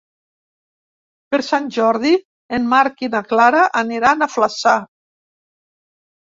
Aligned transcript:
Per 1.35 1.39
Sant 1.47 1.67
Jordi 1.75 2.13
en 2.59 2.65
Marc 2.71 3.05
i 3.09 3.11
na 3.17 3.21
Clara 3.35 3.67
aniran 3.83 4.27
a 4.29 4.31
Flaçà. 4.39 4.75